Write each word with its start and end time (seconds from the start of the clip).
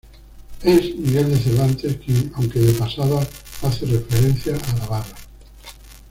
Es 0.63 0.95
Miguel 0.95 1.29
de 1.29 1.37
Cervantes, 1.37 1.97
quien, 2.03 2.31
aunque 2.35 2.57
de 2.57 2.73
pasada, 2.73 3.19
hace 3.61 3.85
referencia 3.85 4.55
a 4.55 4.75
la 4.79 4.87
barra. 4.87 5.15